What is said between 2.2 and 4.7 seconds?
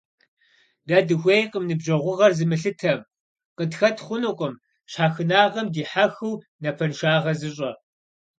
зымылъытэм, къытхэт хъунукъым